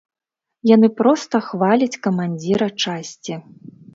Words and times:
Яны 0.69 0.87
проста 1.01 1.41
хваляць 1.49 1.99
камандзіра 2.09 2.69
часці. 2.87 3.33